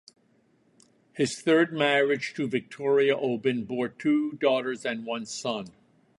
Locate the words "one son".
5.05-5.67